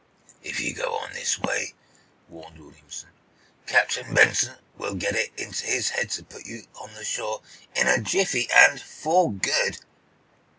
[0.41, 1.75] "If you go on this way,"
[2.27, 3.09] warned Williamson,
[3.67, 7.43] "Captain Benson will get it into his head to put you on shore
[7.75, 9.77] in a jiffy, and for good."